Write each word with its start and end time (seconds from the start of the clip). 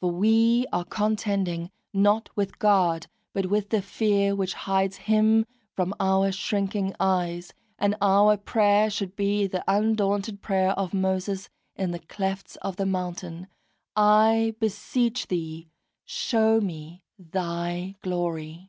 For 0.00 0.10
we 0.12 0.66
are 0.74 0.84
contending 0.84 1.70
not 1.94 2.28
with 2.36 2.58
God, 2.58 3.06
but 3.32 3.46
with 3.46 3.70
the 3.70 3.80
fear 3.80 4.36
which 4.36 4.52
hides 4.52 4.96
Him 4.98 5.46
from 5.74 5.94
our 5.98 6.30
shrinking 6.32 6.94
eyes; 7.00 7.54
and 7.78 7.96
our 8.02 8.36
prayer 8.36 8.90
should 8.90 9.16
be 9.16 9.46
the 9.46 9.64
undaunted 9.66 10.42
prayer 10.42 10.72
of 10.72 10.92
Moses 10.92 11.48
in 11.76 11.92
the 11.92 11.98
clefts 11.98 12.56
of 12.56 12.76
the 12.76 12.84
mountain, 12.84 13.46
"I 13.96 14.54
beseech 14.60 15.26
Thee, 15.28 15.70
show 16.04 16.60
me 16.60 17.02
Thy 17.18 17.96
Glory!" 18.02 18.68